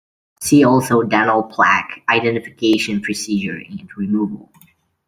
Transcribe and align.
See 0.41 0.63
also 0.63 1.03
dental 1.03 1.43
plaque 1.43 2.01
identification 2.09 3.01
procedure 3.01 3.57
and 3.57 3.87
removal. 3.95 4.51